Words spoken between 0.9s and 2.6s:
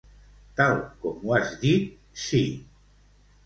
com has dit; sí.